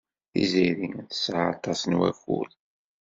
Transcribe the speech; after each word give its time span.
Tiziri 0.31 0.87
tesɛa 1.09 1.43
aṭas 1.55 1.81
n 1.85 1.97
wakud. 1.99 2.51